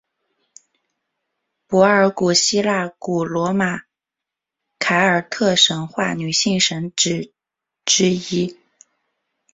[1.67, 3.81] 柏尔古希亚古罗马
[4.79, 7.31] 凯尔特神话女性神只
[7.85, 8.57] 之一。